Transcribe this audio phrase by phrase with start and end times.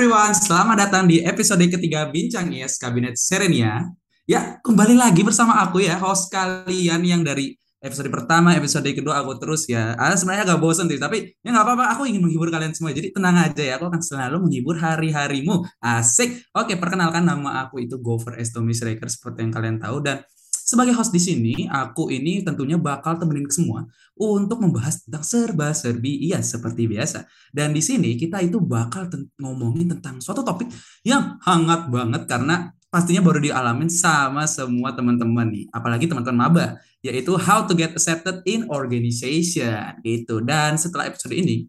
[0.00, 3.84] everyone, selamat datang di episode ketiga Bincang Yes Kabinet Serenia.
[4.24, 7.52] Ya, kembali lagi bersama aku ya, host kalian yang dari
[7.84, 9.92] episode pertama, episode kedua aku terus ya.
[10.00, 12.96] Ah, sebenarnya agak bosan sih, tapi ya nggak apa-apa, aku ingin menghibur kalian semua.
[12.96, 15.68] Jadi tenang aja ya, aku akan selalu menghibur hari-harimu.
[15.84, 16.48] Asik.
[16.56, 20.24] Oke, perkenalkan nama aku itu Gover Estomi Striker seperti yang kalian tahu dan
[20.70, 26.38] sebagai host di sini, aku ini tentunya bakal temenin semua untuk membahas tentang serba-serbi iya
[26.46, 27.26] seperti biasa.
[27.50, 30.70] Dan di sini kita itu bakal ten ngomongin tentang suatu topik
[31.02, 36.66] yang hangat banget karena pastinya baru dialamin sama semua teman-teman nih, apalagi teman-teman maba,
[37.02, 40.38] yaitu how to get accepted in organization gitu.
[40.38, 41.66] Dan setelah episode ini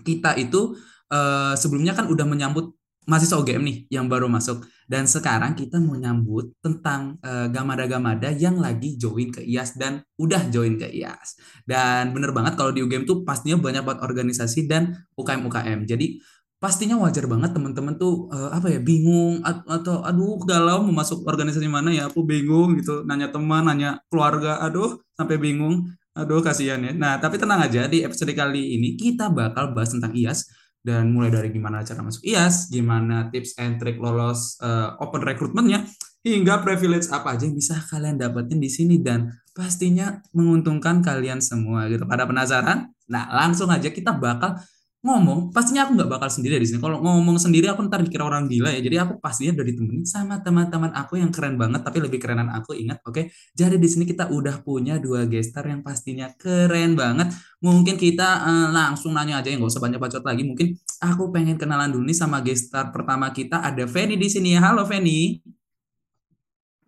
[0.00, 0.80] kita itu
[1.12, 2.72] uh, sebelumnya kan udah menyambut
[3.04, 8.58] mahasiswa UGM nih yang baru masuk dan sekarang kita mau nyambut tentang uh, gamada-gamada yang
[8.58, 11.38] lagi join ke IAS dan udah join ke IAS.
[11.62, 15.86] Dan bener banget kalau di UGM tuh pastinya banyak buat organisasi dan UKM-UKM.
[15.86, 16.18] Jadi
[16.58, 21.70] pastinya wajar banget teman-teman tuh uh, apa ya bingung atau aduh galau mau masuk organisasi
[21.70, 26.92] mana ya aku bingung gitu nanya teman nanya keluarga aduh sampai bingung aduh kasihan ya
[26.92, 31.28] nah tapi tenang aja di episode kali ini kita bakal bahas tentang IAS dan mulai
[31.28, 35.84] dari gimana cara masuk IAS, gimana tips and trick lolos uh, open recruitmentnya,
[36.24, 41.88] hingga privilege apa aja yang bisa kalian dapetin di sini dan pastinya menguntungkan kalian semua
[41.88, 42.04] gitu.
[42.08, 42.92] Pada penasaran?
[43.12, 44.56] Nah langsung aja kita bakal
[45.00, 46.76] ngomong, pastinya aku nggak bakal sendiri di sini.
[46.76, 48.84] Kalau ngomong sendiri aku ntar dikira orang gila ya.
[48.84, 52.76] Jadi aku pastinya udah ditemenin sama teman-teman aku yang keren banget, tapi lebih kerenan aku
[52.76, 53.16] ingat, oke?
[53.16, 53.24] Okay?
[53.56, 57.32] Jadi di sini kita udah punya dua gestar yang pastinya keren banget.
[57.64, 60.42] Mungkin kita uh, langsung nanya aja ya, nggak usah banyak bacot lagi.
[60.44, 64.68] Mungkin aku pengen kenalan dulu nih sama gestar pertama kita ada Feni di sini ya.
[64.68, 65.40] Halo Feni.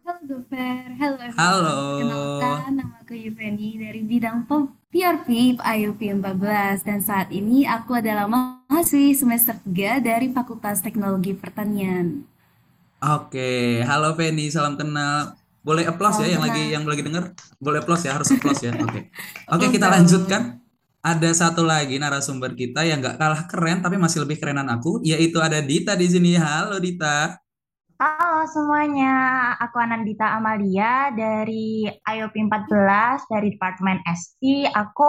[0.04, 1.40] Halo Dover, halo everyone.
[1.40, 1.78] Halo.
[2.44, 4.44] Kenalkan nama aku Yuveni dari bidang
[4.92, 12.28] PRP IUP 14 dan saat ini aku adalah mahasiswi semester 3 dari Fakultas Teknologi Pertanian.
[13.00, 15.32] Oke, halo Feni, salam kenal.
[15.64, 17.32] Boleh applause ya yang lagi yang lagi dengar?
[17.56, 18.76] Boleh applause ya, harus applause ya.
[18.84, 19.08] Oke.
[19.48, 20.60] Oke, kita lanjutkan.
[21.00, 25.40] Ada satu lagi narasumber kita yang nggak kalah keren tapi masih lebih kerenan aku, yaitu
[25.40, 26.36] ada Dita di sini.
[26.36, 27.41] Halo Dita.
[28.02, 29.14] Halo semuanya,
[29.62, 34.42] aku Anandita Amalia dari IOP 14 dari Departemen ST.
[34.74, 35.06] Aku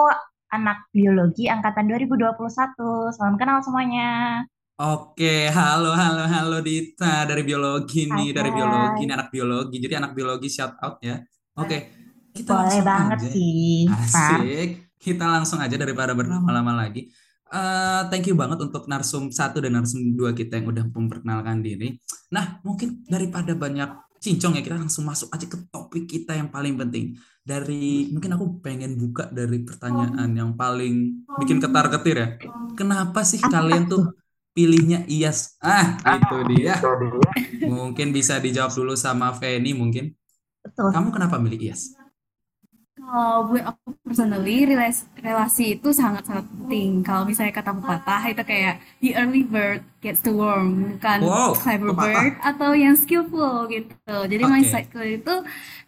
[0.54, 3.10] anak biologi angkatan 2021.
[3.10, 4.46] Salam kenal semuanya.
[4.78, 9.76] Oke, halo halo halo Dita dari biologi nih, dari biologi, ini anak biologi.
[9.82, 11.18] Jadi anak biologi shout out ya.
[11.58, 11.90] Oke,
[12.30, 13.30] kita Boleh banget aja.
[13.34, 13.90] sih.
[13.90, 14.94] Asik.
[15.02, 17.10] Kita langsung aja daripada berlama-lama lagi.
[17.52, 22.00] Uh, thank you banget untuk narsum satu dan narsum dua kita yang udah memperkenalkan diri.
[22.32, 26.74] Nah, mungkin daripada banyak cincong ya, kita langsung masuk aja ke topik kita yang paling
[26.80, 27.14] penting.
[27.44, 32.28] Dari mungkin aku pengen buka dari pertanyaan yang paling bikin ketar-ketir ya.
[32.72, 34.16] Kenapa sih kalian tuh
[34.56, 35.60] pilihnya IAS?
[35.60, 36.80] Ah, itu dia.
[37.68, 40.16] Mungkin bisa dijawab dulu sama Feni mungkin.
[40.72, 42.03] Kamu kenapa milih IAS?
[42.94, 47.02] Kalau gue aku personally relasi, relasi itu sangat-sangat penting.
[47.06, 51.90] Kalau misalnya kata pepatah itu kayak the early bird gets to worm, bukan wow, clever
[51.90, 53.96] bird atau yang skillful gitu.
[54.06, 54.52] Jadi okay.
[54.54, 55.34] mindsetku itu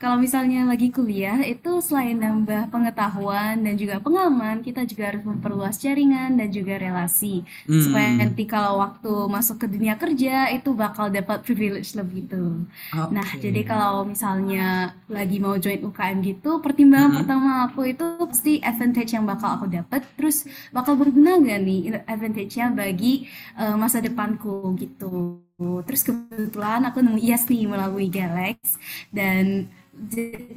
[0.02, 5.78] kalau misalnya lagi kuliah itu selain nambah pengetahuan dan juga pengalaman, kita juga harus memperluas
[5.78, 7.80] jaringan dan juga relasi hmm.
[7.80, 12.64] supaya nanti kalau waktu masuk ke dunia kerja itu bakal dapat privilege lebih gitu.
[12.90, 13.12] Okay.
[13.12, 17.18] Nah, jadi kalau misalnya lagi mau join UKM gitu, pertimbangan hmm.
[17.22, 22.72] pertama aku itu pasti advantage yang bakal aku dapat, terus bakal berguna gak nih advantage-nya
[22.72, 23.28] bagi
[23.60, 25.42] uh, masa depanku gitu.
[25.58, 28.76] Terus kebetulan aku nemu IAS nih melalui Galax
[29.08, 29.72] dan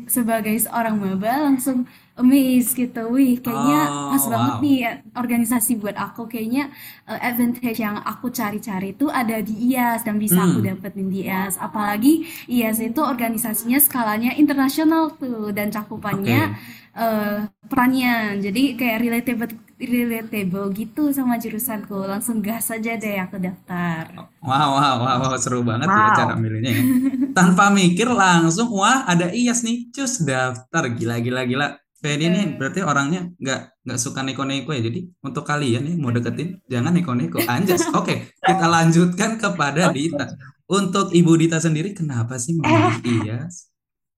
[0.10, 1.88] sebagai seorang maba langsung
[2.20, 4.32] amazed gitu wih kayaknya oh, pas wow.
[4.36, 4.80] banget nih
[5.16, 6.68] organisasi buat aku kayaknya
[7.08, 10.48] uh, advantage yang aku cari-cari itu ada di IAS dan bisa hmm.
[10.52, 17.00] aku dapetin di IAS apalagi IAS itu organisasinya skalanya internasional tuh dan cakupannya okay.
[17.00, 24.12] uh, perannya jadi kayak relatable relatable gitu sama jurusanku langsung gas saja deh aku daftar
[24.44, 26.04] wow wow wow, wow seru banget ya wow.
[26.04, 26.84] ya cara milihnya ya.
[27.32, 31.68] tanpa mikir langsung wah ada IAS nih cus daftar gila gila gila
[32.00, 34.88] Feni ini berarti orangnya nggak nggak suka neko-neko ya.
[34.88, 37.44] Jadi untuk kalian nih mau deketin jangan neko-neko.
[37.44, 37.92] Anjas.
[37.92, 40.32] Oke, okay, kita lanjutkan kepada Dita.
[40.72, 43.69] Untuk Ibu Dita sendiri kenapa sih memilih eh, IAS?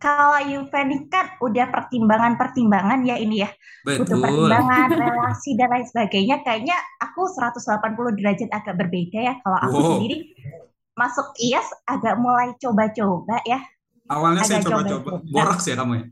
[0.01, 3.49] Kalau Yuveni kan udah pertimbangan-pertimbangan ya ini ya.
[3.85, 4.09] Betul.
[4.09, 6.41] Butuh pertimbangan, relasi dan lain sebagainya.
[6.41, 9.33] Kayaknya aku 180 derajat agak berbeda ya.
[9.45, 9.89] Kalau aku wow.
[9.95, 10.17] sendiri
[10.97, 13.61] masuk IAS agak mulai coba-coba ya.
[14.09, 15.21] Awalnya saya coba-coba.
[15.21, 16.05] Borak ya kamu ya?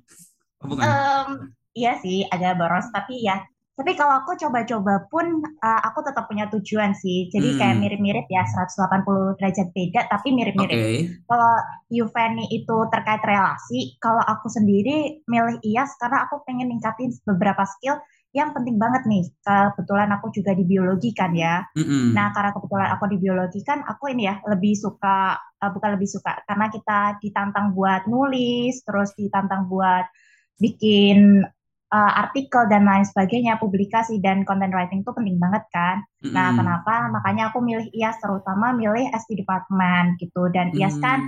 [0.59, 1.29] Um,
[1.73, 3.39] iya sih agak boros tapi ya
[3.79, 7.31] Tapi kalau aku coba-coba pun uh, aku tetap punya tujuan sih.
[7.31, 10.75] Jadi kayak Hmm, mirip-mirip ya 180 derajat beda tapi mirip-mirip.
[10.75, 10.91] oke.
[11.31, 11.53] Kalau
[11.87, 17.95] Yuveni itu terkait relasi, kalau aku sendiri milih IAS karena aku pengen ningkatin beberapa skill
[18.35, 19.25] yang penting banget nih.
[19.47, 21.63] Kebetulan aku juga di biologi kan ya.
[21.79, 22.11] Mm-mm.
[22.11, 26.09] Nah, karena kebetulan aku di biologi kan aku ini ya lebih suka uh, bukan lebih
[26.11, 30.03] suka karena kita ditantang buat nulis, terus ditantang buat
[30.59, 31.47] bikin
[31.93, 35.97] uh, artikel dan lain sebagainya, publikasi dan content writing itu penting banget kan.
[36.33, 36.57] Nah, Mm-mm.
[36.57, 36.95] kenapa?
[37.13, 40.49] Makanya aku milih IAS terutama milih ST Department gitu.
[40.53, 41.19] Dan IAS kan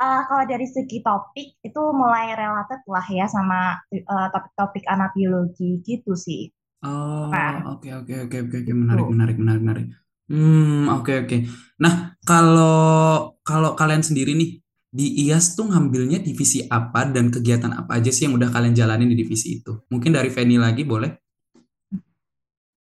[0.00, 5.80] uh, kalau dari segi topik itu mulai related lah ya sama uh, topik-topik anak biologi
[5.84, 6.52] gitu sih.
[6.84, 9.12] Oh, Nah, oke oke oke oke oke menarik itu.
[9.12, 9.86] menarik menarik menarik.
[10.30, 11.36] Hmm, oke oke.
[11.84, 11.94] Nah,
[12.28, 14.63] kalau kalau kalian sendiri nih
[14.94, 19.10] di IAS tuh ngambilnya divisi apa dan kegiatan apa aja sih yang udah kalian jalanin
[19.10, 19.82] di divisi itu?
[19.90, 21.10] Mungkin dari Feni lagi boleh?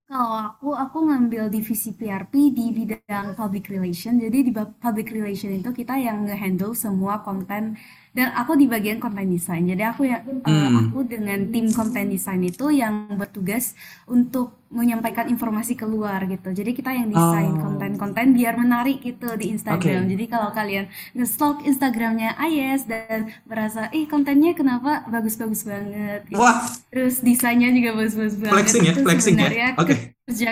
[0.05, 4.21] Kalau aku, aku ngambil divisi PRP di bidang public relation.
[4.21, 7.73] Jadi di public relation itu kita yang nge-handle semua konten
[8.13, 9.65] dan aku di bagian konten design.
[9.65, 10.93] Jadi aku ya eh, Hmm.
[10.93, 13.73] aku dengan tim konten design itu yang bertugas
[14.05, 16.49] untuk menyampaikan informasi keluar gitu.
[16.49, 20.05] Jadi kita yang desain Oh, konten-konten biar menarik gitu di Instagram.
[20.05, 20.11] oke.
[20.13, 26.41] Jadi kalau kalian nge-stalk Instagramnya Ayes dan merasa, ih kontennya kenapa bagus-bagus banget gitu.
[26.41, 26.57] Wah,
[26.89, 28.53] Terus desainnya juga bagus-bagus banget.
[28.53, 29.49] flexing ya, Itu flexing ya.
[29.77, 29.95] Oke,
[30.25, 30.49] kerja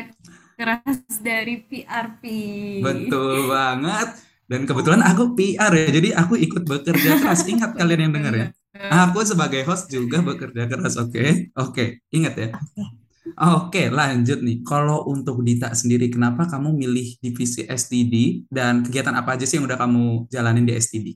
[0.57, 2.23] keras dari PRP.
[2.85, 4.07] betul banget.
[4.51, 7.47] Dan kebetulan aku PR ya, jadi aku ikut bekerja keras.
[7.47, 8.47] Ingat kalian yang dengar ya.
[9.07, 11.55] Aku sebagai host juga bekerja keras, oke?
[11.55, 12.47] Oke, ingat ya.
[13.39, 14.59] Oke, lanjut nih.
[14.67, 19.71] Kalau untuk Dita sendiri, kenapa kamu milih divisi STD dan kegiatan apa aja sih yang
[19.71, 21.15] udah kamu jalanin di STD?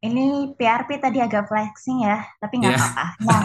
[0.00, 3.12] Ini PRP tadi agak flexing ya, tapi nggak Ya, apa-apa.
[3.20, 3.42] Nah,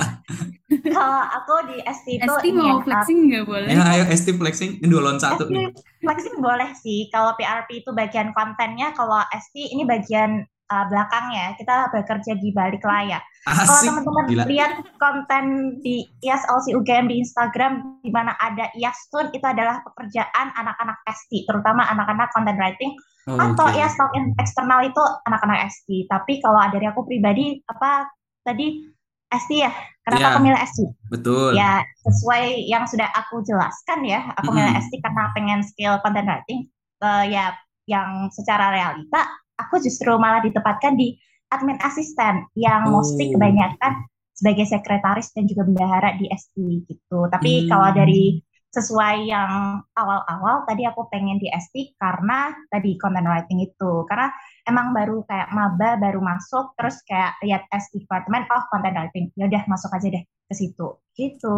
[0.96, 4.72] kalau aku di ST itu ST ini mau flexing nggak boleh ya ayo ST flexing,
[4.80, 5.68] ini dua lawan satu ST nih.
[6.00, 7.12] flexing boleh sih.
[7.12, 11.60] Kalau PRP itu bagian kontennya, kalau ST ini bagian uh, belakangnya.
[11.60, 13.22] Kita bekerja di balik layar.
[13.46, 19.30] Kalau teman-teman lihat konten di IAS LC UGM di Instagram, di mana ada IAS Tun,
[19.36, 22.96] itu adalah pekerjaan anak-anak ST, terutama anak-anak content writing
[23.34, 25.88] atau Oke, ya stok eksternal itu anak-anak ST.
[26.08, 28.08] Tapi kalau dari aku pribadi, apa
[28.46, 28.86] tadi
[29.34, 29.72] ST ya?
[30.06, 30.80] Kenapa aku ya, milih ST?
[31.12, 31.54] betul.
[31.54, 34.82] Ya, sesuai yang sudah aku jelaskan ya, aku milih Mm-mm.
[34.82, 36.70] ST karena pengen skill content writing.
[37.04, 37.54] Eh, ya,
[37.90, 39.22] yang secara realita,
[39.58, 41.18] aku justru malah ditempatkan di
[41.54, 44.06] admin asisten, yang mostly Oh, kebanyakan
[44.36, 46.56] sebagai sekretaris dan juga bendahara di ST
[46.90, 47.20] gitu.
[47.32, 48.42] Tapi kalau hmm, dari
[48.76, 54.04] sesuai yang awal-awal, tadi aku pengen di ST karena tadi content writing itu.
[54.04, 54.28] Karena
[54.68, 59.48] emang baru kayak maba, baru masuk, terus kayak lihat ST department, oh content writing, ya
[59.48, 60.88] udah masuk aja deh ke situ.
[61.16, 61.56] Gitu.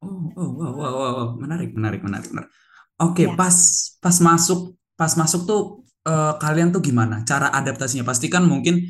[0.00, 1.28] oh, oh, wow, wow, wow, wow.
[1.40, 2.50] Menarik, menarik, menarik, menarik.
[3.00, 3.32] Oke, Ya.
[3.36, 3.56] pas
[4.04, 5.60] pas masuk, pas masuk tuh
[6.04, 7.24] eh, kalian tuh gimana?
[7.24, 8.04] Cara adaptasinya?
[8.04, 8.80] Pasti kan mungkin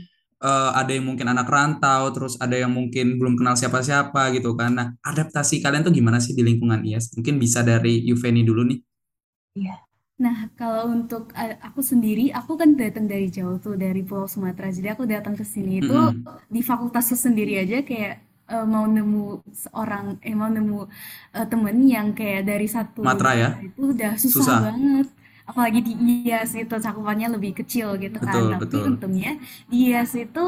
[0.41, 4.73] eh, ada yang mungkin anak rantau, terus ada yang mungkin belum kenal siapa-siapa gitu kan.
[4.77, 7.13] Nah, adaptasi kalian tuh gimana sih di lingkungan IAS?
[7.17, 8.81] Mungkin bisa dari Yuveni dulu nih.
[9.61, 9.77] Iya.
[10.21, 14.69] Nah, kalau untuk uh, aku sendiri, aku kan datang dari jauh tuh, dari Pulau Sumatera.
[14.69, 16.45] Jadi aku datang ke sini itu Mm-mm.
[16.45, 18.21] di fakultasku sendiri aja kayak
[18.53, 23.51] uh, mau nemu seorang, eh mau nemu uh, temen yang kayak dari satu Matra ya,
[23.65, 24.59] itu udah susah susah.
[24.69, 25.09] banget.
[25.51, 25.93] Apalagi di
[26.27, 28.33] IAS itu cakupannya lebih kecil gitu kan.
[28.33, 28.83] Betul, Tapi betul.
[28.91, 29.31] untungnya
[29.71, 30.41] di IAS itu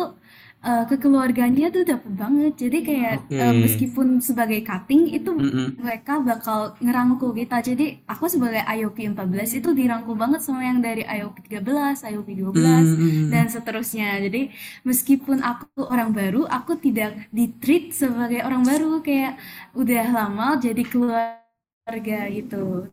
[0.62, 2.52] uh, kekeluargaannya tuh dapet banget.
[2.62, 3.34] Jadi kayak Oke.
[3.42, 5.68] uh, meskipun sebagai cutting itu Mm-mm.
[5.82, 7.56] mereka bakal ngerangkul kita.
[7.68, 12.86] Jadi aku sebagai IOP 14 itu dirangkul banget sama yang dari IOP 13, IOP 12
[13.32, 13.50] dan Mm-mm.
[13.50, 14.22] seterusnya.
[14.24, 14.50] Jadi
[14.86, 19.34] meskipun aku orang baru, aku tidak di-treat sebagai orang baru kayak
[19.74, 22.88] udah lama jadi keluarga gitu.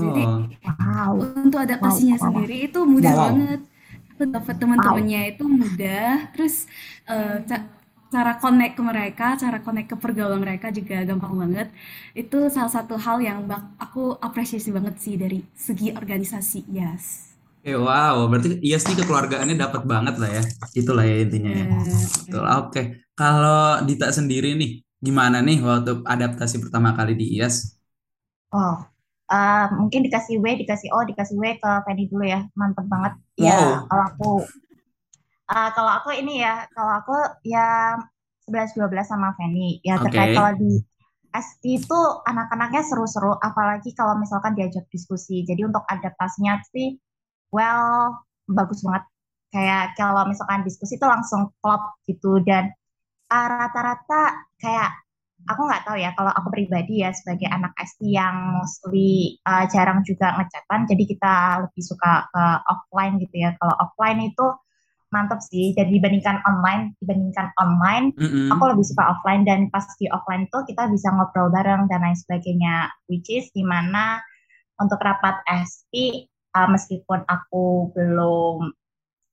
[0.00, 1.12] Jadi Oh, Wow.
[1.44, 2.00] untuk Wow.
[2.00, 2.26] adaptasinya Wow.
[2.26, 3.24] sendiri itu mudah wow.
[3.24, 3.60] banget.
[4.16, 4.60] Aku dapat Wow.
[4.62, 6.30] teman-temannya itu mudah.
[6.34, 6.54] Terus
[7.10, 7.68] eh, ca-
[8.14, 11.68] cara connect ke mereka, cara connect ke pergaulan mereka juga gampang banget.
[12.16, 16.66] Itu salah satu hal yang bak- aku apresiasi banget sih dari segi organisasi.
[16.70, 17.04] Yes.
[17.68, 20.42] Eh, wow, berarti IAS nih kekeluargaannya dapat banget lah ya.
[20.80, 21.64] Itulah ya intinya ya.
[22.20, 22.44] Betul.
[22.50, 22.80] Eh, Oke.
[23.18, 24.70] Kalau Dita sendiri nih,
[25.06, 27.56] gimana nih waktu adaptasi pertama kali di IAS?
[28.52, 28.89] Oh,
[29.30, 32.44] eh, mungkin dikasih W, dikasih O, dikasih W ke Penny dulu ya.
[32.58, 33.14] Mantep banget.
[33.38, 33.86] Ya, Wow.
[33.88, 34.30] kalau aku,
[35.50, 37.96] eh, kalau aku ini ya, kalau aku ya
[38.46, 39.78] 11-12 sama Penny.
[39.86, 40.82] Ya terkait kalau di
[41.30, 45.46] ST itu anak-anaknya seru-seru, apalagi kalau misalkan diajak diskusi.
[45.46, 46.98] Jadi untuk adaptasinya sih,
[47.54, 48.18] well,
[48.50, 49.06] bagus banget.
[49.50, 52.70] Kayak kalau misalkan diskusi itu langsung klop gitu dan
[53.30, 54.90] ah, rata-rata kayak
[55.48, 60.04] aku nggak tahu ya kalau aku pribadi ya sebagai anak ST yang mostly uh, jarang
[60.04, 61.34] juga ngecatan jadi kita
[61.68, 63.56] lebih suka ke offline gitu ya.
[63.56, 64.46] Kalau offline itu
[65.10, 68.48] mantap sih jadi dibandingkan online dibandingkan online mm -hmm.
[68.54, 72.18] aku lebih suka offline dan pas di offline tuh kita bisa ngobrol bareng dan lain
[72.18, 72.90] sebagainya.
[73.10, 74.22] Which is di mana
[74.78, 75.92] untuk rapat ST
[76.56, 78.70] uh, meskipun aku belum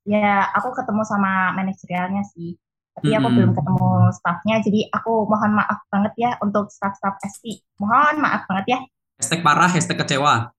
[0.08, 2.56] ya aku ketemu sama manajerialnya sih
[2.98, 8.18] tapi aku belum ketemu staffnya jadi aku mohon maaf banget ya untuk staff-staff ST mohon
[8.18, 8.80] maaf banget ya
[9.22, 10.50] hashtag parah hashtag kecewa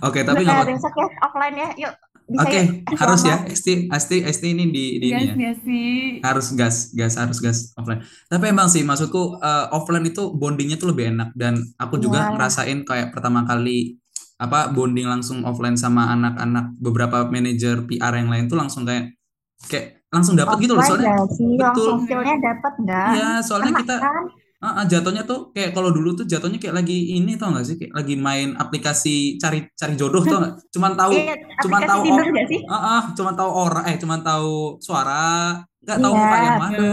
[0.00, 1.68] Oke, tapi nggak besok ya offline ya.
[1.76, 1.94] Yuk.
[2.28, 2.96] Oke, okay, ya?
[3.00, 3.36] harus ya.
[3.48, 5.52] ST, ST, ST ini di, di gas, ini ya.
[5.64, 5.96] sih.
[6.20, 8.04] Harus gas, gas, harus gas offline.
[8.28, 12.32] Tapi emang sih, maksudku uh, offline itu bondingnya tuh lebih enak dan aku juga yeah.
[12.36, 13.96] ngerasain kayak pertama kali
[14.38, 19.17] apa bonding langsung offline sama anak-anak beberapa manajer PR yang lain tuh langsung kayak
[19.66, 21.90] kayak langsung dapat gitu loh soalnya sih, betul.
[22.06, 24.24] feelnya dapat enggak iya soalnya kita kan?
[24.58, 27.76] uh, uh, jatuhnya tuh kayak kalau dulu tuh jatuhnya kayak lagi ini tau gak sih?
[27.78, 30.54] Kayak lagi main aplikasi cari cari jodoh tuh gak?
[30.74, 35.62] cuman tahu iya, cuman tahu or, uh, uh, cuman tahu orang eh cuman tahu suara
[35.78, 36.90] nggak tahu iya, muka yang mana.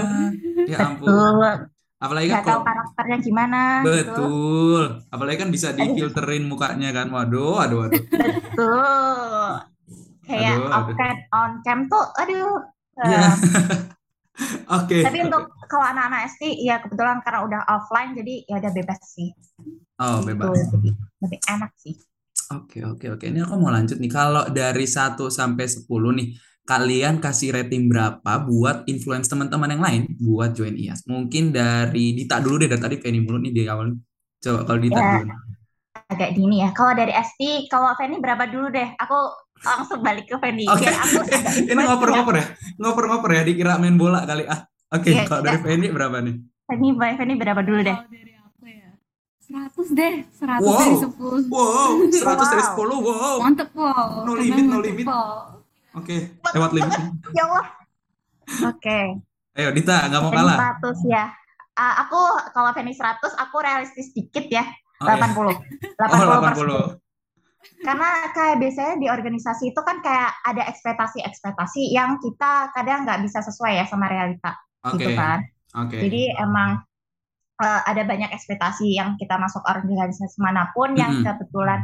[0.65, 1.07] Ya ampun.
[1.09, 1.51] Betul.
[1.95, 3.89] apalagi kan tahu karakternya gimana gitu.
[3.89, 4.83] betul.
[4.83, 5.09] Gitu.
[5.15, 7.07] apalagi kan bisa difilterin mukanya kan.
[7.09, 8.03] Waduh waduh waduh.
[8.55, 9.74] Betul
[10.25, 12.59] kayak aduh, off cam on cam tuh aduh
[13.05, 13.33] yeah.
[14.67, 14.99] Oke.
[14.99, 15.01] Okay.
[15.07, 19.31] Tapi untuk kalau anak-anak SD ya kebetulan karena udah offline jadi ya udah bebas sih.
[20.03, 20.35] Oh, gitu.
[20.35, 20.59] bebas.
[20.75, 21.95] Lebih, lebih enak sih.
[22.51, 23.19] Oke, okay, oke, okay, oke.
[23.23, 23.27] Okay.
[23.31, 24.11] Ini aku mau lanjut nih.
[24.11, 26.27] Kalau dari 1 sampai 10 nih,
[26.67, 31.07] kalian kasih rating berapa buat influence teman-teman yang lain buat join IAS?
[31.07, 33.95] Mungkin dari Dita dulu deh, dari tadi Penny mulu nih di awal.
[34.43, 35.25] Coba kalau Dita ya, dulu.
[36.05, 36.69] Agak dini ya.
[36.75, 38.93] Kalau dari SD, kalau Penny berapa dulu deh?
[38.99, 39.17] Aku
[39.63, 40.65] langsung balik ke Fendi.
[40.67, 40.85] Oke.
[40.85, 40.93] Okay.
[40.93, 41.19] aku
[41.71, 42.45] ini ngoper-ngoper ya?
[42.81, 44.67] Ngoper-ngoper ya dikira main bola kali ah.
[44.93, 46.35] Oke, okay, iya, yeah, kalau dari Fendi berapa nih?
[46.69, 47.97] Fendi, Fendi berapa dulu deh?
[47.97, 48.89] Kalau dari aku ya
[49.45, 50.77] 100 deh, 100 wow.
[50.77, 51.53] dari 10.
[51.53, 52.45] Wow, 100 wow.
[52.45, 52.77] dari 10.
[52.79, 53.35] Wow.
[53.41, 54.09] Mantep, wow.
[54.23, 55.05] No limit, no limit.
[55.09, 55.49] Oke,
[55.95, 56.19] okay.
[56.53, 56.93] lewat limit.
[57.37, 57.65] ya Allah.
[58.45, 58.77] Oke.
[58.77, 59.05] Okay.
[59.55, 60.77] Ayo Dita, nggak mau kalah.
[60.83, 61.25] 100 ya.
[61.75, 62.19] Uh, aku
[62.53, 64.63] kalau Fendi 100, aku realistis dikit ya.
[65.01, 65.17] Oh, 80.
[65.17, 65.55] Iya.
[66.07, 66.99] 80.
[66.99, 67.01] 80.
[67.01, 67.04] 80
[67.83, 73.41] karena kayak biasanya di organisasi itu kan kayak ada ekspektasi-ekspektasi yang kita kadang nggak bisa
[73.45, 74.97] sesuai ya sama realita okay.
[74.97, 75.39] gitu kan.
[75.75, 75.99] Okay.
[76.07, 76.81] Jadi emang
[77.59, 81.01] uh, ada banyak ekspektasi yang kita masuk organisasi mana pun mm -hmm.
[81.01, 81.81] yang kebetulan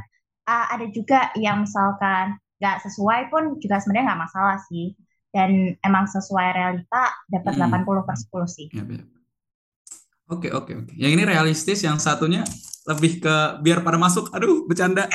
[0.48, 4.96] uh, ada juga yang misalkan nggak sesuai pun juga sebenarnya nggak masalah sih.
[5.32, 7.88] Dan emang sesuai realita dapat mm -hmm.
[7.88, 8.68] 80 per 10 sih.
[8.76, 9.08] Yep, yep.
[10.32, 10.94] Oke oke oke.
[10.96, 12.48] Yang ini realistis, yang satunya
[12.88, 14.34] lebih ke biar pada masuk.
[14.34, 15.06] Aduh, bercanda.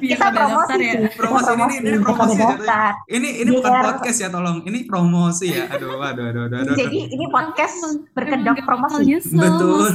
[0.00, 0.94] kita promosi ya.
[1.12, 2.40] Promosi, ini, ini, ini promosi
[3.12, 4.64] Ini ini bukan podcast ya, tolong.
[4.64, 5.68] Ini promosi ya.
[5.68, 6.58] Aduh, aduh, aduh, aduh.
[6.64, 6.76] aduh.
[6.80, 7.76] Jadi ini podcast
[8.16, 9.20] berkedok promosi.
[9.20, 9.90] Betul.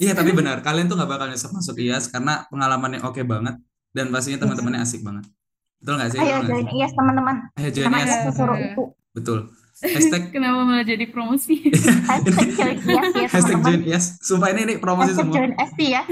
[0.00, 0.64] Iya, tapi benar.
[0.64, 3.60] Kalian tuh nggak bakal nyesel masuk IAS karena pengalamannya oke banget
[3.92, 5.28] dan pastinya teman-temannya asik banget.
[5.82, 6.18] Betul nggak sih?
[6.22, 7.36] Ayo join IAS teman-teman.
[7.60, 8.12] Ayo join IAS.
[9.12, 9.52] Betul.
[9.82, 11.66] Hashtag Kenapa malah jadi promosi?
[12.08, 13.80] Hashtag join yes, ya, Hashtag join.
[14.22, 15.34] Sumpah ini ini promosi Hashtag semua.
[15.34, 16.02] join ST ya.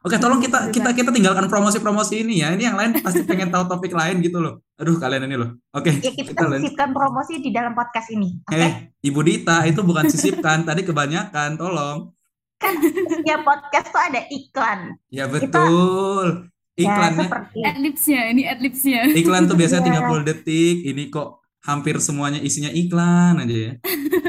[0.00, 2.56] Oke, tolong kita kita kita tinggalkan promosi-promosi ini ya.
[2.56, 4.64] Ini yang lain pasti pengen tahu topik lain gitu loh.
[4.80, 5.60] Aduh, kalian ini loh.
[5.76, 5.92] Oke.
[6.00, 8.40] Ya, kita, kita sisipkan promosi di dalam podcast ini.
[8.48, 8.56] Oke.
[8.56, 8.64] Okay?
[8.64, 8.72] Eh,
[9.12, 12.16] Ibu Dita, itu bukan sisipkan, tadi kebanyakan, tolong.
[12.56, 12.80] Kan
[13.28, 14.96] ya podcast tuh ada iklan.
[15.12, 16.48] Ya betul.
[16.76, 17.28] Kita, Iklannya.
[17.56, 19.08] Ya, adlibsnya, ini adlibsnya.
[19.16, 20.12] Iklan tuh biasanya ya.
[20.12, 20.76] 30 detik.
[20.84, 23.72] Ini kok hampir semuanya isinya iklan aja ya.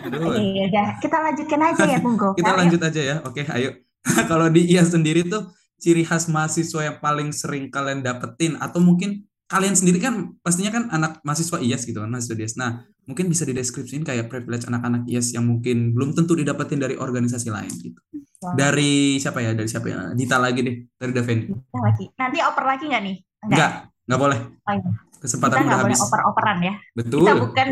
[0.09, 0.33] Aduh.
[0.47, 0.87] Iya, udah.
[0.97, 2.37] Kita lanjutkan aja ya, Bung Gokar.
[2.41, 3.15] Kita lanjut aja ya.
[3.21, 3.77] Oke, ayo.
[4.31, 9.29] Kalau di IA sendiri tuh ciri khas mahasiswa yang paling sering kalian dapetin atau mungkin
[9.47, 12.57] kalian sendiri kan pastinya kan anak mahasiswa IAS gitu kan mahasiswa IAS.
[12.57, 17.47] Nah, mungkin bisa dideskripsiin kayak privilege anak-anak IAS yang mungkin belum tentu didapetin dari organisasi
[17.53, 17.99] lain gitu.
[18.41, 18.57] Wow.
[18.57, 19.53] Dari siapa ya?
[19.53, 19.99] Dari siapa ya?
[20.17, 21.39] Dita lagi deh, dari Daven.
[21.53, 22.05] Dita lagi.
[22.17, 23.15] Nanti oper lagi nggak nih?
[23.17, 23.53] Enggak.
[23.53, 23.71] Enggak,
[24.07, 24.39] enggak boleh.
[24.41, 25.99] Oh, iya kesempatan kita udah habis.
[25.99, 26.73] boleh oper-operan ya.
[26.93, 27.19] Betul.
[27.23, 27.67] Kita bukan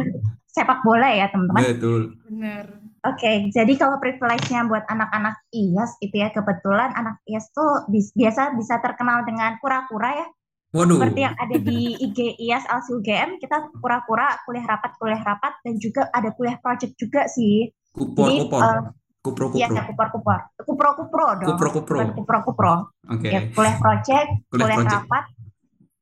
[0.55, 1.61] sepak bola ya teman-teman.
[1.75, 2.01] Betul.
[2.31, 2.65] Benar.
[3.05, 7.85] Oke, okay, jadi kalau privilege-nya buat anak-anak IAS itu ya kebetulan anak IAS tuh
[8.17, 10.27] biasa bisa terkenal dengan kura-kura ya.
[10.73, 10.97] Waduh.
[10.97, 15.77] Seperti yang ada di IG IAS LC UGM, kita kura-kura kuliah rapat kuliah rapat dan
[15.77, 17.69] juga ada kuliah project juga sih.
[17.93, 18.59] Kupor jadi, kupor.
[18.59, 18.81] Uh,
[19.21, 19.61] kupro kupro.
[19.61, 20.39] Iya, kupor kupor.
[20.65, 21.49] Kupro kupro dong.
[21.53, 21.97] Kupro kupro.
[22.09, 22.73] kupro kupro.
[23.07, 23.21] Oke.
[23.21, 23.31] Okay.
[23.31, 24.95] Ya, kuliah project, kuliah, kuliah project.
[24.97, 25.23] rapat,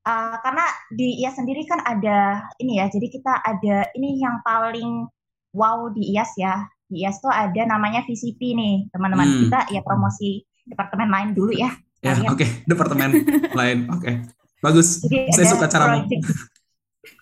[0.04, 5.08] Uh, karena di IAS sendiri kan ada ini ya, jadi kita ada ini yang paling
[5.56, 6.68] wow di IAS ya.
[6.92, 9.28] Di IAS tuh ada namanya VCP nih, teman-teman.
[9.28, 9.40] Hmm.
[9.48, 11.72] Kita ya promosi departemen lain dulu ya.
[12.04, 12.50] Ya, oke, okay.
[12.68, 13.24] departemen
[13.60, 13.88] lain.
[13.88, 14.04] Oke.
[14.04, 14.16] Okay.
[14.60, 15.00] Bagus.
[15.08, 16.04] Jadi Saya suka cara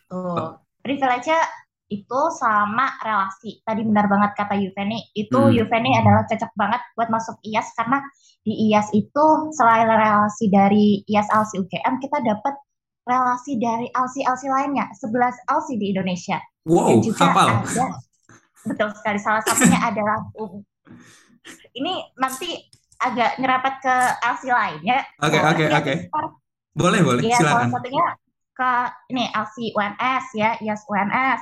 [0.10, 0.58] Tuh.
[0.82, 1.40] Privilege-nya
[1.92, 3.60] itu sama relasi.
[3.62, 5.54] Tadi benar banget kata Yuveni, itu hmm.
[5.54, 8.02] Yuveni adalah cocok banget buat masuk IAS karena
[8.42, 12.56] di IAS itu selain relasi dari IAS ALSI UGM, kita dapat
[13.06, 16.38] relasi dari ALSI-ALSI lainnya, 11 ALSI di Indonesia.
[16.70, 17.56] Wow, Dan juga ada,
[18.62, 20.22] betul sekali, salah satunya adalah
[21.74, 22.62] ini nanti
[23.02, 25.00] agak nyerapet ke LC lainnya.
[25.18, 25.94] Oke, oke, oke.
[26.78, 27.68] Boleh, boleh, ya, silakan.
[27.68, 28.06] Salah satunya
[28.54, 28.72] ke
[29.10, 31.42] ini LC UNS ya, IAS UNS.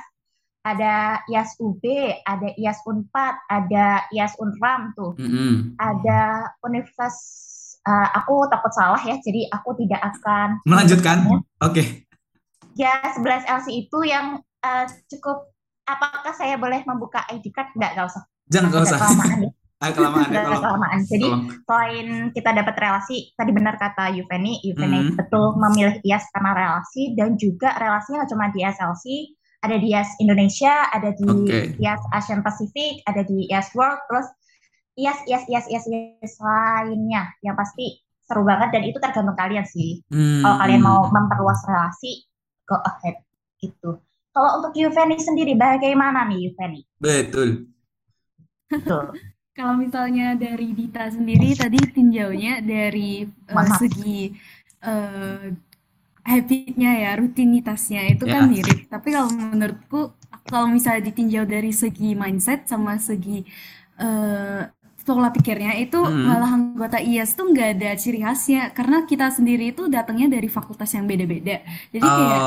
[0.60, 1.84] Ada IAS UB,
[2.24, 5.16] ada IAS Unpad, ada IAS Unram tuh.
[5.16, 5.52] Mm -hmm.
[5.80, 6.20] Ada
[6.64, 7.16] Universitas
[7.90, 11.26] uh, aku takut salah ya, jadi aku tidak akan melanjutkan.
[11.26, 11.42] Oke.
[11.58, 11.86] Okay.
[12.78, 15.50] Ya, 11 LC itu yang uh, cukup
[15.90, 17.74] apakah saya boleh membuka ID card?
[17.74, 18.22] Enggak, enggak usah.
[18.46, 18.98] Jangan enggak usah.
[19.02, 19.50] Kelamaan ya.
[19.80, 21.00] Kelamaan ya, kelamaan.
[21.08, 21.44] Jadi tolong.
[21.64, 25.16] selain kita dapat relasi, tadi benar kata Yuveni, Yuveni hmm.
[25.16, 29.04] betul memilih IAS karena relasi dan juga relasinya nggak cuma di SLC,
[29.64, 31.80] ada di IAS Indonesia, ada di okay.
[31.80, 34.28] IAS Asian Pacific, ada di IAS World, terus
[35.00, 40.04] IAS, IAS, IAS, IAS, IAS lainnya yang pasti seru banget dan itu tergantung kalian sih.
[40.12, 40.44] Hmm.
[40.44, 42.22] Kalau kalian mau memperluas relasi,
[42.68, 43.18] go ahead
[43.58, 43.98] gitu.
[44.30, 46.80] Kalau untuk Yuveni sendiri, bagaimana nih Yuveni?
[47.02, 47.66] Betul.
[48.70, 49.10] Betul.
[49.58, 54.32] Kalau misalnya dari Dita sendiri tadi tinjaunya dari uh, segi
[54.86, 55.52] uh,
[56.22, 58.48] habitnya ya, rutinitasnya itu kan ya.
[58.48, 58.88] mirip.
[58.88, 60.14] Tapi kalau menurutku
[60.46, 63.44] kalau misalnya ditinjau dari segi mindset sama segi
[64.00, 64.64] uh,
[65.02, 66.24] pola pikirnya itu hmm.
[66.28, 70.92] malah anggota IAS tuh nggak ada ciri khasnya karena kita sendiri itu datangnya dari fakultas
[70.92, 71.64] yang beda-beda.
[71.90, 72.40] Jadi kayak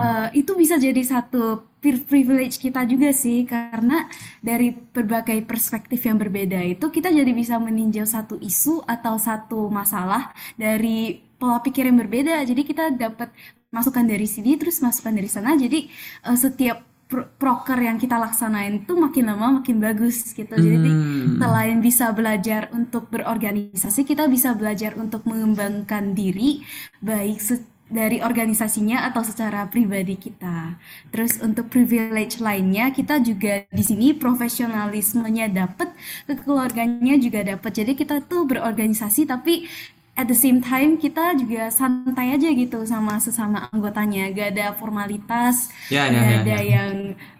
[0.00, 4.10] uh, itu bisa jadi satu privilege kita juga sih karena
[4.42, 10.34] dari berbagai perspektif yang berbeda itu kita jadi bisa meninjau satu isu atau satu masalah
[10.58, 12.42] dari pola pikir yang berbeda.
[12.42, 13.30] Jadi kita dapat
[13.70, 15.54] masukan dari sini terus masukan dari sana.
[15.54, 15.86] Jadi
[16.26, 20.50] uh, setiap proker yang kita laksanain itu makin lama makin bagus gitu.
[20.50, 21.38] Jadi hmm.
[21.38, 26.66] selain bisa belajar untuk berorganisasi, kita bisa belajar untuk mengembangkan diri
[26.98, 27.38] baik
[27.86, 30.74] dari organisasinya atau secara pribadi kita.
[31.14, 35.94] Terus untuk privilege lainnya kita juga di sini profesionalismenya dapat,
[36.42, 37.70] keluarganya juga dapat.
[37.70, 39.70] Jadi kita tuh berorganisasi tapi
[40.16, 44.32] at the same time kita juga santai aja gitu sama sesama anggotanya.
[44.32, 46.58] Gak ada formalitas ya, ya, gak ya, ada ya.
[46.64, 46.92] yang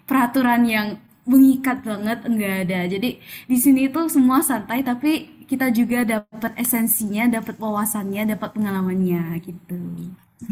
[0.04, 0.86] peraturan yang
[1.26, 2.80] mengikat banget enggak ada.
[2.86, 3.18] Jadi
[3.50, 9.80] di sini tuh semua santai tapi kita juga dapat esensinya dapat wawasannya dapat pengalamannya gitu.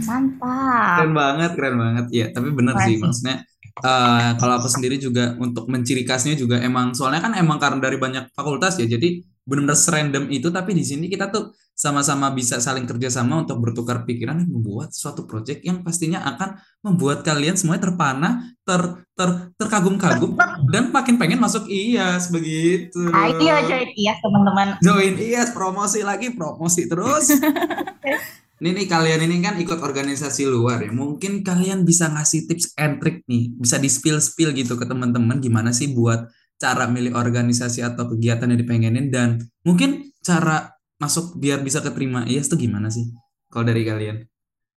[0.03, 0.99] Mantap.
[0.99, 2.07] Keren banget keren banget.
[2.11, 3.47] Ya tapi benar sih maksudnya
[3.83, 7.99] uh, kalau aku sendiri juga untuk menciri khasnya juga emang soalnya kan emang karena dari
[7.99, 12.87] banyak fakultas ya jadi benar-benar serandom itu tapi di sini kita tuh sama-sama bisa saling
[12.87, 16.55] kerjasama untuk bertukar pikiran dan membuat suatu proyek yang pastinya akan
[16.87, 18.29] membuat kalian semuanya terpana,
[18.63, 20.39] ter, ter terkagum-kagum
[20.71, 23.11] dan makin pengen masuk IAS begitu.
[23.11, 24.67] Ayo join IAS teman-teman.
[24.79, 27.35] Join IAS promosi lagi promosi terus.
[28.63, 30.95] ini nih kalian ini kan ikut organisasi luar ya.
[30.95, 35.43] Mungkin kalian bisa ngasih tips and trick nih, bisa di spill spill gitu ke teman-teman
[35.43, 41.61] gimana sih buat cara milih organisasi atau kegiatan yang dipengenin dan mungkin cara masuk biar
[41.61, 43.11] bisa keterima IAS tuh gimana sih
[43.55, 44.17] kalau dari kalian?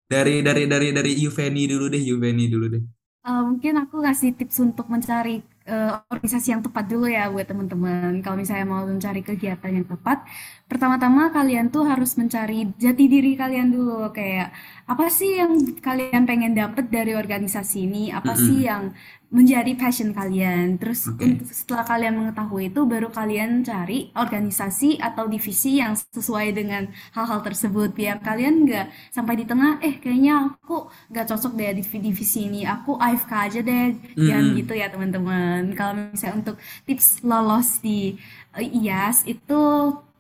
[0.08, 2.84] Dari dari dari dari Yuveni dulu deh Yuveni dulu deh.
[3.28, 8.24] Uh, mungkin aku kasih tips untuk mencari uh, organisasi yang tepat dulu ya buat teman-teman.
[8.24, 10.24] Kalau misalnya mau mencari kegiatan yang tepat
[10.68, 14.52] pertama-tama kalian tuh harus mencari jati diri kalian dulu kayak
[14.88, 18.48] apa sih yang kalian pengen dapet dari organisasi ini apa mm -hmm.
[18.48, 18.84] sih yang
[19.28, 20.80] menjadi passion kalian.
[20.80, 21.44] Terus okay.
[21.52, 27.92] setelah kalian mengetahui itu baru kalian cari organisasi atau divisi yang sesuai dengan hal-hal tersebut
[27.92, 32.64] biar kalian nggak sampai di tengah eh kayaknya aku nggak cocok deh di divisi ini.
[32.64, 34.00] Aku AFK aja deh.
[34.16, 34.28] Mm.
[34.32, 35.76] Jangan gitu ya teman-teman.
[35.76, 38.16] Kalau misalnya untuk tips lolos di
[38.56, 39.60] uh, IAS itu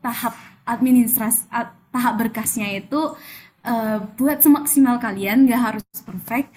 [0.07, 1.51] tahap administrasi
[1.91, 3.15] tahap berkasnya itu
[3.67, 6.51] uh, buat semaksimal kalian nggak harus perfect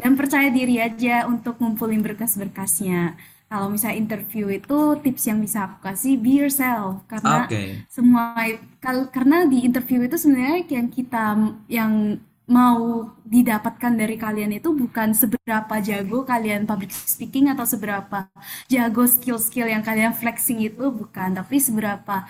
[0.00, 3.14] dan percaya diri aja untuk ngumpulin berkas-berkasnya.
[3.50, 7.82] Kalau misalnya interview itu tips yang bisa aku kasih be yourself karena okay.
[7.90, 8.38] semua
[9.10, 11.34] karena di interview itu sebenarnya yang kita
[11.66, 18.26] yang mau didapatkan dari kalian itu bukan seberapa jago kalian public speaking atau seberapa
[18.66, 21.38] jago skill-skill yang kalian flexing itu bukan.
[21.38, 22.26] Tapi seberapa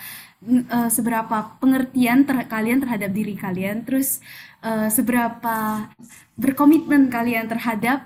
[0.69, 4.21] uh, seberapa pengertian ter kalian terhadap diri kalian terus
[4.61, 5.89] uh, seberapa
[6.37, 8.05] berkomitmen kalian terhadap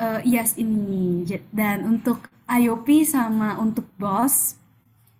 [0.00, 1.28] uh, IAS ini.
[1.52, 4.59] Dan untuk IOP sama untuk BOS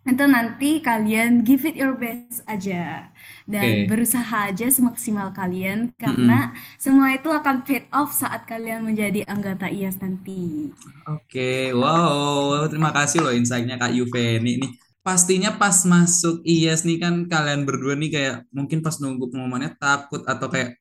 [0.01, 3.13] itu nanti kalian give it your best aja
[3.45, 3.93] dan Oke.
[3.93, 10.01] berusaha aja semaksimal kalian karena semua itu akan paid off saat kalian menjadi anggota IAS
[10.01, 10.73] nanti.
[11.05, 14.73] Oke, wow, terima kasih loh insight-nya Kak Yuveni nih.
[15.05, 20.25] Pastinya pas masuk IAS nih kan kalian berdua nih kayak mungkin pas nunggu pengumumannya takut
[20.25, 20.81] atau kayak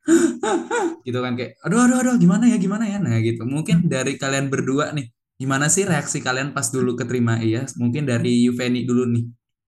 [1.08, 3.44] gitu kan kayak aduh aduh aduh gimana ya gimana ya nah gitu.
[3.44, 7.80] Mungkin dari kalian berdua nih gimana sih reaksi kalian pas dulu keterima IAS?
[7.80, 9.26] Mungkin dari Yuveni dulu nih.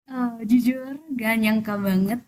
[0.08, 2.24] Eh, jujur gak nyangka banget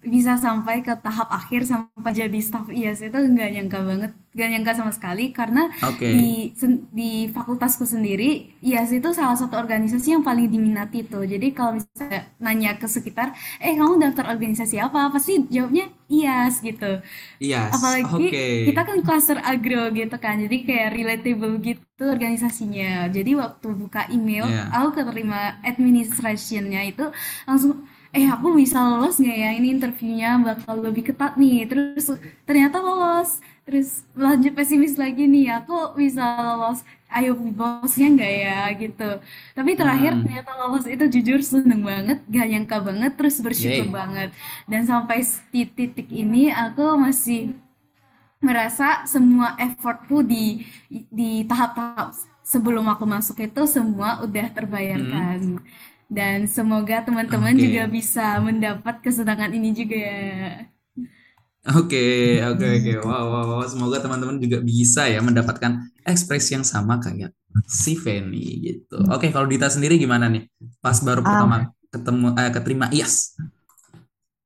[0.00, 4.72] bisa sampai ke tahap akhir sampai jadi staff IAS itu gak nyangka banget gak nyangka
[4.78, 6.10] sama sekali karena Oke.
[6.14, 6.54] di
[6.98, 8.24] di fakultasku sendiri
[8.62, 13.34] IAS itu salah satu organisasi yang paling diminati tuh jadi kalau misalnya nanya ke sekitar
[13.58, 17.02] eh kamu daftar organisasi apa pasti jawabnya IAS gitu
[17.40, 17.72] IAS.
[17.74, 18.46] apalagi Oke.
[18.66, 24.44] kita kan cluster agro gitu kan jadi kayak relatable gitu organisasinya jadi waktu buka email
[24.48, 24.64] Ya.
[24.72, 27.04] aku keterima administrationnya itu
[27.48, 27.84] langsung
[28.16, 32.08] eh aku bisa lolos nggak ya ini interviewnya bakal lebih ketat nih terus
[32.48, 33.30] ternyata lolos
[33.68, 36.80] terus lanjut pesimis lagi nih aku bisa lolos
[37.16, 39.04] ayo bosnya nggak ya gitu
[39.56, 40.22] tapi terakhir Hmm.
[40.24, 43.92] ternyata lolos itu jujur seneng banget gak nyangka banget terus bersyukur Yeay.
[43.98, 44.28] banget
[44.70, 45.18] dan sampai
[45.52, 47.52] di titik ini aku masih
[48.38, 50.62] merasa semua effortku di
[51.10, 52.14] di tahap-tahap
[52.46, 54.54] sebelum aku masuk itu semua udah Hmm.
[54.56, 55.40] terbayarkan
[56.08, 57.62] dan semoga teman-teman Oke.
[57.64, 60.06] juga bisa mendapat kesenangan ini juga
[61.66, 62.92] Oke, oke, oke.
[63.02, 63.62] Wow, wow, wow.
[63.66, 65.74] Semoga teman-teman juga bisa ya mendapatkan
[66.06, 67.34] ekspresi yang sama kayak
[67.66, 68.96] si Feni gitu.
[69.10, 70.46] Oke, kalau Dita sendiri gimana nih?
[70.80, 71.56] Pas baru Um, pertama
[71.90, 73.34] ketemu eh, keterima IAS.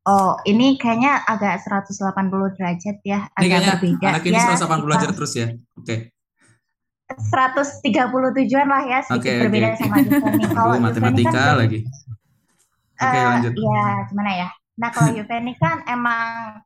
[0.02, 4.10] oh, ini kayaknya agak 180 derajat ya, Ini agak kayaknya berbeda.
[4.10, 5.46] anak ini Ya, 180 kita derajat terus ya.
[5.78, 5.96] Oke.
[7.12, 9.78] 137-an lah ya, sedikit oke, berbeda oke.
[9.78, 10.44] sama Yuveni.
[10.56, 11.78] Kalau Yuveni matematika kan lagi.
[12.98, 13.52] Oke, eh lanjut.
[13.58, 14.48] ya gimana ya?
[14.78, 16.62] Nah, kalau Yuveni kan emang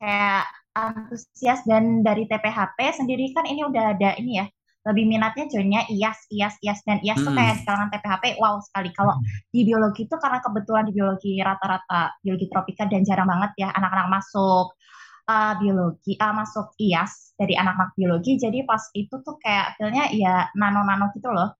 [0.00, 4.46] kayak antusias dan dari TPHP sendiri kan ini udah ada ini ya
[4.80, 7.58] lebih minatnya joinnya IAS, IAS, IAS dan IAS tuh kayak Hmm.
[7.60, 8.90] di kalangan TPHP wow sekali.
[8.96, 9.14] Kalau
[9.52, 14.08] di biologi itu karena kebetulan di biologi rata-rata biologi tropika dan jarang banget ya anak-anak
[14.08, 14.72] masuk
[15.28, 18.40] uh, biologi, uh, masuk IAS dari anak-anak biologi.
[18.40, 21.52] Jadi pas itu tuh kayak feelnya ya nano-nano gitu loh.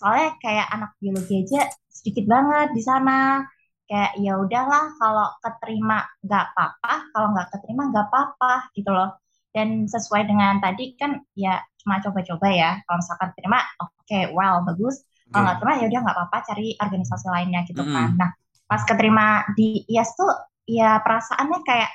[0.00, 3.44] Soalnya kayak anak biologi aja sedikit banget di sana
[3.92, 9.20] kayak ya udahlah kalau keterima nggak apa-apa kalau nggak keterima nggak apa-apa gitu loh.
[9.52, 12.80] Dan sesuai dengan tadi kan ya cuma coba-coba ya.
[12.88, 15.04] Kalau misalkan terima oke wow bagus.
[15.28, 15.60] Kalau nggak Oke.
[15.60, 18.16] terima ya udah nggak apa-apa cari organisasi lainnya gitu kan.
[18.16, 18.16] Mm-mm.
[18.16, 18.30] nah
[18.64, 20.32] pas keterima di IAS tuh
[20.64, 21.92] ya perasaannya kayak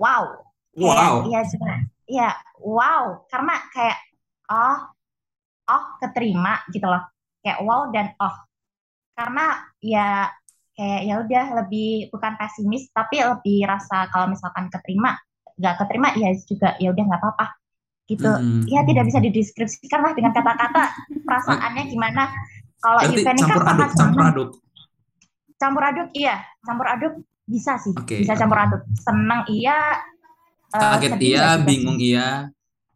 [0.00, 0.24] wow.
[0.72, 1.28] Wow.
[1.28, 2.32] ya cuma ya
[2.64, 3.28] wow.
[3.28, 3.98] Karena kayak
[4.48, 4.78] oh
[5.68, 7.04] oh keterima gitu loh.
[7.44, 8.36] Kayak wow dan oh.
[9.12, 10.32] Karena ya
[10.80, 15.12] kayak ya udah lebih bukan pesimis tapi lebih rasa kalau misalkan keterima
[15.60, 17.46] nggak keterima ya juga ya udah nggak apa-apa.
[18.08, 18.26] Gitu.
[18.26, 18.64] Mm-mm.
[18.66, 20.88] ya tidak bisa dideskripsikan lah dengan kata-kata
[21.22, 22.32] perasaannya gimana.
[22.80, 24.50] Kalau event ini kan campur aduk, campur aduk.
[25.60, 26.36] campur aduk iya.
[26.64, 27.12] Campur aduk
[27.44, 27.92] bisa sih.
[27.92, 28.82] Oke, bisa campur aduk.
[28.96, 30.00] Senang iya.
[30.72, 32.28] Eh, Kaget sedih iya, ya bingung iya.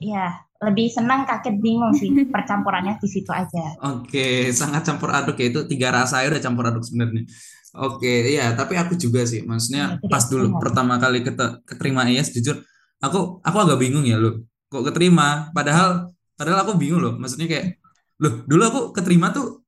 [0.00, 0.26] iya.
[0.64, 2.08] Lebih senang kaget bingung sih.
[2.32, 3.76] Percampurannya di situ aja.
[3.84, 7.28] Oke, sangat campur aduk ya itu tiga rasa ya udah campur aduk sebenarnya.
[7.74, 12.06] Oke, iya, tapi aku juga sih, Iya, maksudnya itu pas dulu pertama kali kete- keterima
[12.06, 12.62] IAS, jujur,
[13.02, 16.06] aku aku agak bingung ya loh, kok keterima, padahal
[16.38, 17.66] padahal aku bingung loh, maksudnya kayak,
[18.22, 19.66] loh, dulu aku keterima tuh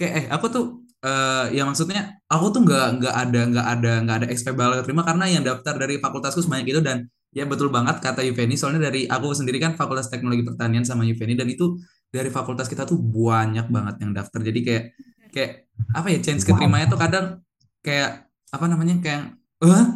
[0.00, 0.64] kayak eh aku tuh
[1.04, 5.02] eh ya maksudnya aku tuh nggak nggak ada nggak ada nggak ada expect bakal keterima
[5.08, 9.08] karena yang daftar dari fakultasku sebanyak itu dan ya betul banget kata Yuveni soalnya dari
[9.10, 11.76] aku sendiri kan Fakultas Teknologi Pertanian sama Yuveni dan itu
[12.12, 14.40] dari fakultas kita tuh banyak banget yang daftar.
[14.44, 14.84] Jadi kayak
[15.32, 15.66] kayak
[15.96, 17.40] apa ya chance keterimanya tuh kadang
[17.80, 19.86] kayak apa namanya kayak eh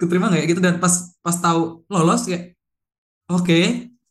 [0.00, 0.42] keterima nggak?
[0.42, 2.56] Ya gitu dan pas pas tahu lolos kayak
[3.28, 3.60] oke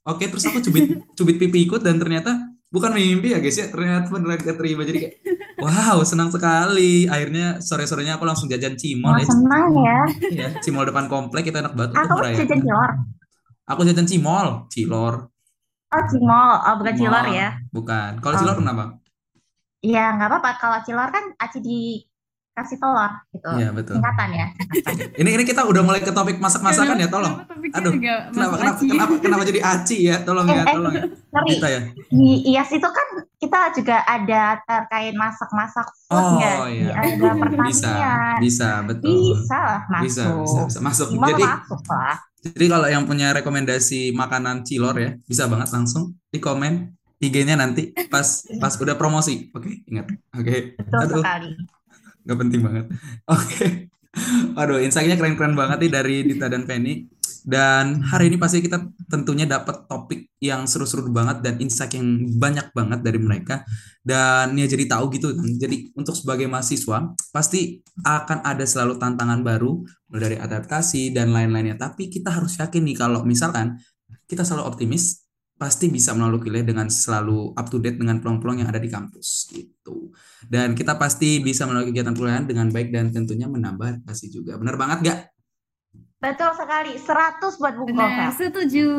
[0.05, 2.37] oke terus aku cubit cubit pipi ikut dan ternyata
[2.71, 4.85] bukan mimpi ya guys ya ternyata beneran keterima.
[4.85, 5.15] Jadi kayak
[5.59, 7.09] wow senang sekali.
[7.09, 9.99] Akhirnya sore sorenya aku langsung jajan cimol Wah, ya senang ya.
[10.29, 11.97] Ya cimol depan komplek itu enak banget.
[11.97, 12.91] Kamu jajan cilor.
[13.65, 15.15] Aku jajan cimol cilor.
[15.91, 16.51] Oh cimol.
[16.61, 17.49] Oh bukan cilor cimol ya?
[17.73, 18.11] Bukan.
[18.21, 18.39] Kalau oh.
[18.39, 19.00] cilor kenapa
[19.81, 20.51] ya nggak apa-apa.
[20.61, 23.49] Kalau cilor kan aci dikasih telur gitu.
[23.57, 23.97] Iya betul.
[23.97, 25.09] Singkatan ya singkatan.
[25.21, 27.35] Ini ini kita udah mulai ke topik masak-masakan ya tolong.
[27.73, 28.85] Aduh kenapa masuk kenapa aci?
[28.87, 30.17] kenapa kenapa jadi aci ya?
[30.23, 31.03] Tolong eh ya eh tolong ya.
[31.33, 31.49] sorry.
[31.49, 31.81] Dita ya.
[32.09, 33.07] Di IAS itu kan
[33.41, 36.45] kita juga ada terkait masak-masak oh di
[36.77, 37.09] iya ada
[37.65, 38.35] bisa pertanian.
[38.37, 39.33] bisa betul.
[39.41, 41.07] Bisa lah bisa bisa masuk bisa masuk.
[41.17, 46.17] Cimol jadi masuk lah jadi kalau yang punya rekomendasi makanan cilor ya bisa banget langsung
[46.33, 46.89] di komen
[47.21, 48.25] IG-nya nanti pas
[48.57, 51.53] pas udah promosi oke ingat oke betul aduh sekali
[52.25, 52.85] nggak penting banget.
[53.33, 53.45] Oke.
[53.47, 53.71] Okay.
[54.59, 57.07] Aduh, insight-nya keren-keren banget nih dari Dita dan Penny.
[57.41, 58.77] Dan hari ini pasti kita
[59.09, 63.65] tentunya dapat topik yang seru-seru banget dan insight yang banyak banget dari mereka.
[64.05, 65.49] Dan ya jadi tahu gitu kan.
[65.57, 69.81] Jadi untuk sebagai mahasiswa pasti akan ada selalu tantangan baru
[70.13, 71.81] mulai dari adaptasi dan lain-lainnya.
[71.81, 73.81] Tapi kita harus yakin nih kalau misalkan
[74.29, 75.20] kita selalu optimis,
[75.61, 79.45] pasti bisa melalui kuliah dengan selalu up to date dengan peluang-peluang yang ada di kampus
[79.53, 80.09] gitu.
[80.49, 84.57] Dan kita pasti bisa melalui kegiatan kuliah dengan baik dan tentunya menambah pasti juga.
[84.57, 85.19] Benar banget gak?
[86.17, 88.89] Betul sekali, 100 buat buku Benar, setuju.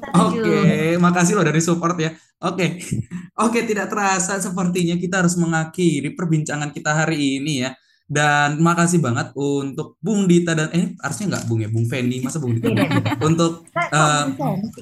[0.00, 2.12] Oke, okay, makasih loh dari support ya.
[2.44, 2.70] Oke, okay.
[3.44, 7.76] oke okay, tidak terasa sepertinya kita harus mengakhiri perbincangan kita hari ini ya.
[8.08, 12.40] Dan makasih banget untuk Bung Dita dan eh harusnya nggak Bung ya, Bung Feni, masa
[12.40, 12.72] Bung Dita?
[13.20, 14.24] untuk uh,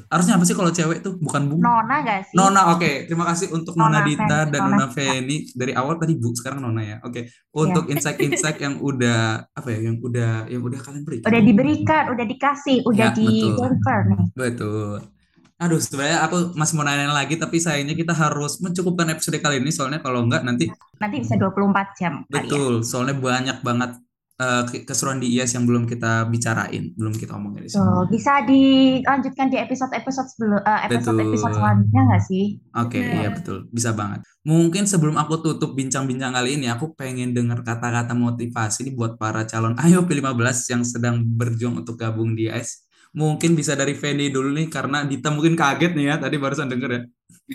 [0.06, 1.58] harusnya apa sih kalau cewek tuh bukan Bung?
[1.58, 2.34] Nona gak sih?
[2.38, 2.78] Nona, oke.
[2.78, 2.94] Okay.
[3.10, 6.62] Terima kasih untuk Nona, Nona Dita dan Nona, Nona Feni dari awal tadi Bu, sekarang
[6.62, 6.96] Nona ya.
[7.02, 7.26] Oke.
[7.26, 7.50] Okay.
[7.50, 7.92] Untuk yeah.
[7.98, 11.26] insight-insight yang udah apa ya, yang udah yang udah kalian berikan.
[11.26, 13.26] Udah diberikan, udah dikasih, udah ya, di
[13.58, 14.24] deliver nih.
[14.38, 15.15] Betul.
[15.56, 19.72] Aduh, sebenarnya aku masih mau nanya lagi, tapi sayangnya kita harus mencukupkan episode kali ini,
[19.72, 20.68] soalnya kalau enggak nanti...
[21.00, 22.12] Nanti bisa 24 jam.
[22.28, 22.44] Ya.
[22.44, 22.84] Betul, ya.
[22.84, 23.96] soalnya banyak banget
[24.36, 27.88] uh, keseruan di IAS yang belum kita bicarain, belum kita omongin di sini.
[28.12, 32.44] bisa dilanjutkan di episode-episode sebelum uh, episode-episode selanjutnya nggak sih?
[32.76, 34.28] Oke, okay, iya betul, bisa banget.
[34.44, 39.48] Mungkin sebelum aku tutup bincang-bincang kali ini, aku pengen dengar kata-kata motivasi ini buat para
[39.48, 42.85] calon Ayo P15 yang sedang berjuang untuk gabung di IAS
[43.16, 46.90] Mungkin bisa dari Feni dulu nih karena Dita mungkin kaget nih ya tadi barusan denger
[46.92, 47.02] ya.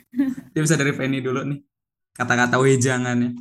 [0.54, 1.60] Dia bisa dari Feni dulu nih.
[2.18, 3.38] Kata-kata wejangannya.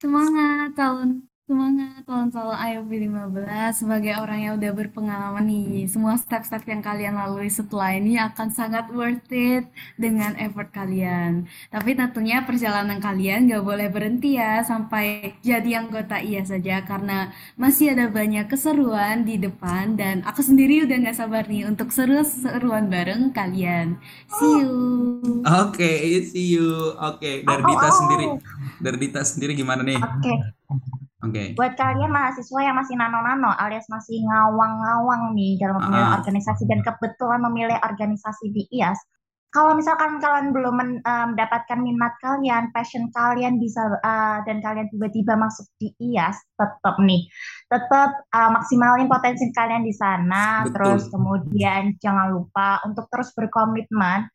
[0.00, 5.86] Semangat tahun Semangat tahun-tahun IOP 15 sebagai orang yang udah berpengalaman nih.
[5.86, 9.62] Semua step-step yang kalian lalui setelah ini akan sangat worth it
[9.94, 11.46] dengan effort kalian.
[11.70, 17.94] Tapi tentunya perjalanan kalian gak boleh berhenti ya sampai jadi anggota iya saja karena masih
[17.94, 23.30] ada banyak keseruan di depan dan aku sendiri udah gak sabar nih untuk seru-seruan bareng
[23.30, 24.02] kalian.
[24.34, 24.74] See you.
[25.46, 26.90] Oke, okay, see you.
[26.98, 28.26] Oke, okay, dari Dita sendiri.
[28.82, 30.02] Dari Dita sendiri gimana nih?
[30.02, 30.26] Oke.
[30.26, 30.38] Okay.
[31.16, 31.56] Okay.
[31.56, 36.16] Buat kalian mahasiswa yang masih nano-nano alias masih ngawang-ngawang nih dalam memilih uh.
[36.20, 39.00] organisasi dan kebetulan memilih organisasi di IAS,
[39.56, 44.92] kalau misalkan kalian belum men, uh, mendapatkan minat kalian, passion kalian bisa uh, dan kalian
[44.92, 47.24] tiba-tiba masuk di IAS, tetap nih,
[47.72, 50.68] tetap uh, maksimalin potensi kalian di sana.
[50.68, 50.76] Betul.
[50.76, 54.28] Terus kemudian jangan lupa untuk terus berkomitmen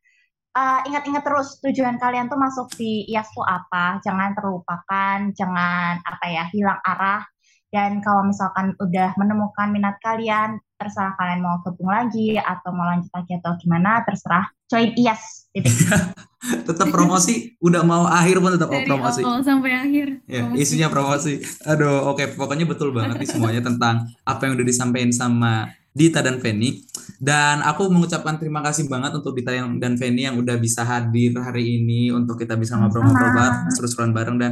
[0.55, 3.99] uh, ingat-ingat terus tujuan kalian tuh masuk di IAS tuh apa.
[4.03, 7.23] Jangan terlupakan, jangan apa ya hilang arah.
[7.71, 13.07] Dan kalau misalkan udah menemukan minat kalian, terserah kalian mau gabung lagi atau mau lanjut
[13.15, 14.43] lagi atau gimana, terserah.
[14.67, 15.47] Join IAS.
[16.67, 19.21] tetap promosi, udah mau akhir pun tetap Dari promosi.
[19.23, 20.07] Awal sampai akhir.
[20.27, 20.59] Ya, promosi.
[20.59, 21.33] isinya promosi.
[21.63, 22.27] Aduh, oke, okay.
[22.35, 26.87] pokoknya betul banget nih semuanya tentang apa yang udah disampaikan sama Dita dan Feni.
[27.21, 31.83] Dan aku mengucapkan terima kasih banget untuk Dita dan Feni yang udah bisa hadir hari
[31.83, 34.51] ini untuk kita bisa ngobrol-ngobrol bareng, seru-seruan bareng dan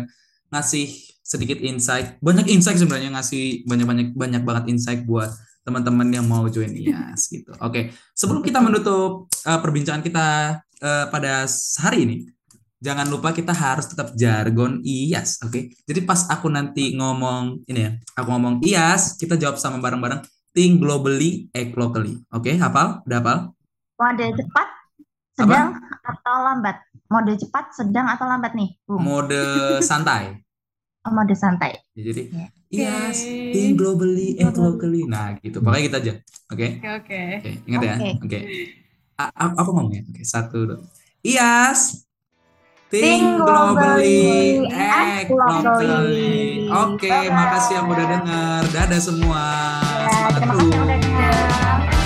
[0.52, 0.92] ngasih
[1.24, 2.20] sedikit insight.
[2.20, 5.30] Banyak insight sebenarnya ngasih banyak-banyak banyak banget insight buat
[5.64, 7.54] teman-teman yang mau join IAS gitu.
[7.62, 7.84] Oke, okay.
[8.18, 10.28] sebelum kita menutup uh, perbincangan kita
[10.82, 11.46] uh, pada
[11.86, 12.18] hari ini,
[12.82, 15.54] jangan lupa kita harus tetap jargon IAS, oke?
[15.54, 15.64] Okay?
[15.86, 20.82] Jadi pas aku nanti ngomong ini ya, aku ngomong IAS, kita jawab sama bareng-bareng think
[20.82, 22.22] globally, act locally.
[22.34, 23.04] Oke, okay, hafal?
[23.06, 23.38] Udah hafal?
[24.00, 24.68] Mode cepat,
[25.36, 26.10] sedang Apa?
[26.16, 26.78] atau lambat?
[27.12, 28.70] Mode cepat, sedang atau lambat nih?
[28.88, 29.02] Boom.
[29.04, 29.42] Mode
[29.90, 30.40] santai.
[31.08, 31.80] Oh, mode santai.
[31.96, 32.50] Ya, jadi, yeah.
[33.10, 33.24] yes,
[33.56, 35.08] think globally, act locally.
[35.08, 35.64] Nah, gitu.
[35.64, 36.14] Pokoknya kita aja.
[36.50, 36.56] Oke?
[36.56, 36.70] Okay?
[36.80, 36.92] Oke.
[37.06, 37.28] Okay.
[37.40, 37.88] Okay, ingat okay.
[37.88, 37.96] ya.
[37.96, 38.28] Oke.
[38.28, 38.42] Okay.
[39.60, 40.04] Aku mau ya.
[40.04, 40.78] Oke, okay, satu, dua.
[41.24, 42.09] Yes.
[42.90, 46.66] Think globally, act locally.
[46.74, 48.62] Oke, okay, makasih yang udah dengar.
[48.74, 49.46] Dadah semua.
[49.78, 51.99] Ya, Semangat terus.